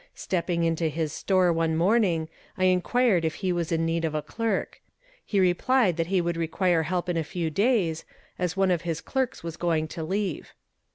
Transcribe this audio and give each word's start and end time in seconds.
Stepping 0.15 0.63
into 0.63 0.87
his 0.87 1.13
store 1.13 1.53
one 1.53 1.77
morning 1.77 2.27
I 2.57 2.63
inquired 2.63 3.23
if 3.23 3.35
he 3.35 3.53
was 3.53 3.71
in 3.71 3.85
need 3.85 4.03
of 4.03 4.15
a 4.15 4.23
clerk. 4.23 4.81
He 5.23 5.39
replied 5.39 5.95
that 5.97 6.07
he 6.07 6.21
would 6.21 6.37
require 6.37 6.81
help 6.81 7.07
in 7.07 7.17
a 7.17 7.23
few 7.23 7.51
days, 7.51 8.03
as 8.39 8.57
one 8.57 8.71
of 8.71 8.81
his 8.81 8.99
clerks 8.99 9.43
was 9.43 9.57
going 9.57 9.87
to 9.89 10.03
leave. 10.03 10.55